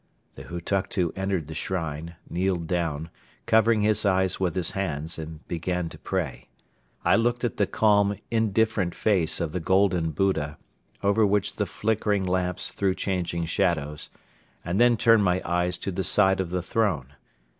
The 0.33 0.45
Hutuktu 0.45 1.13
entered 1.15 1.45
the 1.45 1.53
shrine, 1.53 2.15
kneeled 2.27 2.65
down, 2.65 3.11
covering 3.45 3.81
his 3.83 4.03
eyes 4.03 4.39
with 4.39 4.55
his 4.55 4.71
hands, 4.71 5.19
and 5.19 5.47
began 5.47 5.89
to 5.89 5.99
pray. 5.99 6.47
I 7.05 7.15
looked 7.15 7.43
at 7.43 7.57
the 7.57 7.67
calm, 7.67 8.15
indifferent 8.31 8.95
face 8.95 9.39
of 9.39 9.51
the 9.51 9.59
golden 9.59 10.09
Buddha, 10.09 10.57
over 11.03 11.23
which 11.23 11.57
the 11.57 11.67
flickering 11.67 12.25
lamps 12.25 12.71
threw 12.71 12.95
changing 12.95 13.45
shadows, 13.45 14.09
and 14.65 14.81
then 14.81 14.97
turned 14.97 15.23
my 15.23 15.39
eyes 15.45 15.77
to 15.77 15.91
the 15.91 16.03
side 16.03 16.39
of 16.41 16.49
the 16.49 16.63
throne. 16.63 17.13